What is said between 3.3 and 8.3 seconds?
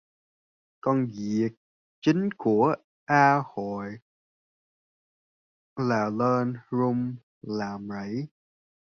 Hội là lên rừng làm rẫy